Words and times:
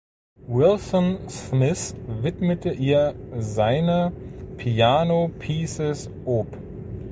Wilson 0.47 1.29
Smith 1.29 1.93
widmete 2.07 2.71
ihr 2.71 3.13
seine 3.37 4.11
"Piano 4.57 5.29
Pieces" 5.37 6.09
op. 6.25 6.47